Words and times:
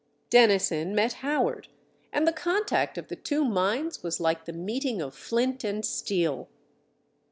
Dennison 0.31 0.95
met 0.95 1.13
Howard, 1.21 1.67
and 2.11 2.27
the 2.27 2.33
contact 2.33 2.97
of 2.97 3.07
the 3.07 3.15
two 3.15 3.45
minds 3.45 4.01
was 4.01 4.19
like 4.19 4.45
the 4.45 4.51
meeting 4.51 4.99
of 4.99 5.13
flint 5.13 5.63
and 5.63 5.85
steel. 5.85 6.49